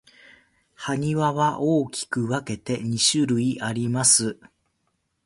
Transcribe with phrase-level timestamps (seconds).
[0.75, 4.39] 埴輪は大きく分けて二種類あります。